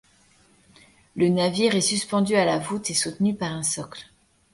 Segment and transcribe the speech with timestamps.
[1.15, 4.01] Le navire est suspendu à la voûte et soutenu par un socle.